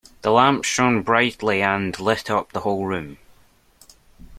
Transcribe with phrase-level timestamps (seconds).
[0.23, 3.19] The lamp shone brightly and lit up the whole room.